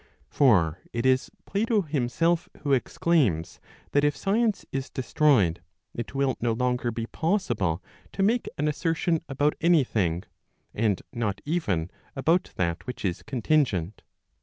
For 0.31 0.79
it 0.93 1.05
is 1.05 1.29
Plato 1.45 1.83
himself 1.83 2.49
who 2.61 2.73
exclaims, 2.73 3.59
that 3.91 4.03
if 4.03 4.17
science 4.17 4.65
is 4.71 4.89
destroyed, 4.89 5.61
it 5.93 6.15
will 6.15 6.37
no 6.41 6.53
longer 6.53 6.89
be 6.89 7.05
possible 7.05 7.83
to 8.13 8.23
make 8.23 8.49
an 8.57 8.67
assertion 8.67 9.21
about 9.29 9.53
any 9.61 9.83
thing, 9.83 10.23
and 10.73 11.03
not 11.13 11.39
even 11.45 11.91
about 12.15 12.49
that 12.55 12.87
which 12.87 13.05
is 13.05 13.21
contingent. 13.21 14.01